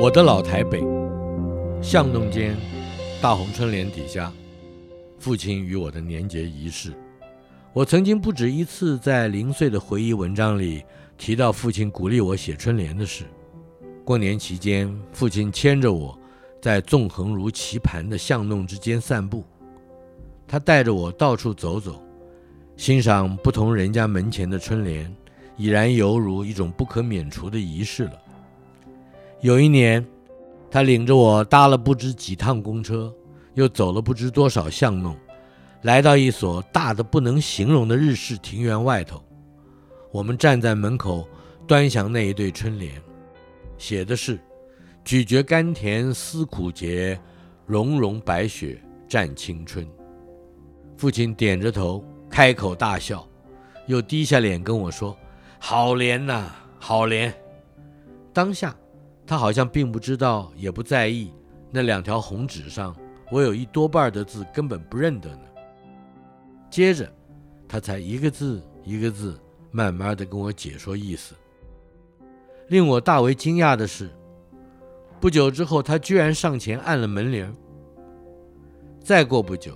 [0.00, 0.84] 我的老台北，
[1.82, 2.56] 巷弄间，
[3.20, 4.32] 大红春联底下，
[5.18, 6.92] 父亲与我的年节仪式。
[7.72, 10.82] 我曾经不止一次在零碎的回忆文章里
[11.18, 13.24] 提到父亲鼓励我写春联的事。
[14.04, 16.16] 过年期间，父亲牵着我
[16.62, 19.44] 在纵横如棋盘的巷弄之间散步，
[20.46, 22.02] 他带着我到处走走，
[22.76, 25.14] 欣赏不同人家门前的春联，
[25.56, 28.12] 已然犹如一种不可免除的仪式了。
[29.40, 30.04] 有一年，
[30.70, 33.12] 他领着我搭了不知几趟公车，
[33.54, 35.16] 又走了不知多少巷弄。
[35.82, 39.22] 来到一所大的不能形容的日式庭园外头，
[40.10, 41.28] 我们站在门口
[41.66, 42.92] 端详那一对春联，
[43.78, 44.38] 写的是
[45.04, 47.16] “咀嚼甘甜思苦节，
[47.66, 49.86] 融融白雪战青春”。
[50.96, 53.24] 父亲点着头，开口大笑，
[53.86, 55.16] 又低下脸跟我说
[55.58, 57.32] ：“好怜呐，好怜。”
[58.32, 58.76] 当下，
[59.26, 61.32] 他好像并不知道，也不在意
[61.70, 62.94] 那两条红纸上，
[63.30, 65.42] 我有一多半的字根本不认得呢。
[66.70, 67.10] 接着，
[67.66, 69.40] 他才一个字一个字
[69.70, 71.34] 慢慢地跟我解说意思。
[72.68, 74.10] 令我大为惊讶的是，
[75.20, 77.56] 不久之后，他居然上前按了门铃。
[79.00, 79.72] 再过不久，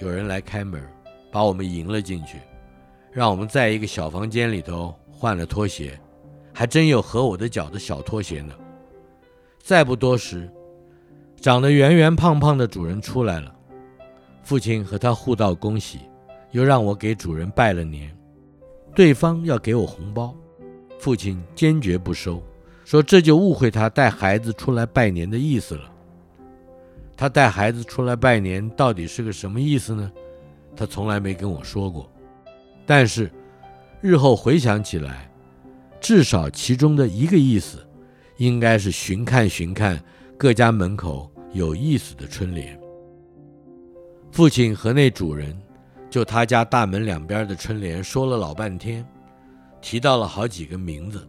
[0.00, 0.82] 有人来开门，
[1.30, 2.38] 把我们迎了进去，
[3.10, 5.98] 让我们在一个小房间里头换了拖鞋，
[6.52, 8.54] 还真有合我的脚的小拖鞋呢。
[9.60, 10.48] 再不多时，
[11.40, 13.54] 长得圆圆胖胖的主人出来了。
[14.42, 15.98] 父亲和他互道恭喜，
[16.52, 18.14] 又让我给主人拜了年。
[18.94, 20.34] 对方要给我红包，
[20.98, 22.42] 父亲坚决不收，
[22.84, 25.82] 说这就误会他带孩子出来拜年的意思了。
[27.16, 30.10] 他带孩子出来拜年到底是个什么意思呢？
[30.74, 32.10] 他从来没跟我说过。
[32.88, 33.30] 但是
[34.00, 35.30] 日后回想起来，
[36.00, 37.86] 至少其中的一个意思，
[38.38, 40.02] 应该是寻看寻看
[40.38, 42.80] 各家门口有意思的春联。
[44.32, 45.54] 父亲和那主人，
[46.08, 49.06] 就他家大门两边的春联说了老半天，
[49.82, 51.28] 提到了好几个名字。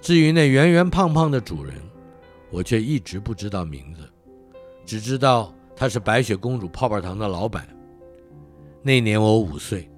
[0.00, 1.74] 至于那圆圆胖胖的主人，
[2.52, 4.08] 我却一直不知道名字，
[4.86, 7.66] 只知道他是白雪公主泡泡糖的老板。
[8.80, 9.90] 那年我五岁，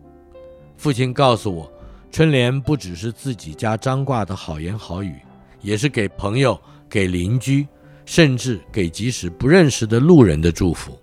[0.80, 1.70] 父亲告诉我，
[2.10, 5.14] 春联不只是自己家张挂的好言好语，
[5.60, 6.58] 也是给朋友、
[6.88, 7.68] 给邻居，
[8.06, 10.98] 甚至给即使不认识的路人的祝福。